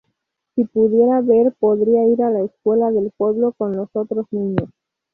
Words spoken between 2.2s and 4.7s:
a la escuela del pueblo con los otros niños.